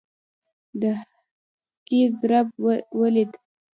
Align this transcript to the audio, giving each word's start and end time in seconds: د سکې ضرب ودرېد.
د 0.81 0.83
سکې 1.01 2.01
ضرب 2.17 2.47
ودرېد. 2.99 3.31